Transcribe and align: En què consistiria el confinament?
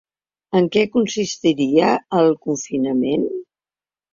En 0.59 0.69
què 0.75 0.85
consistiria 0.95 1.91
el 2.23 2.35
confinament? 2.49 3.29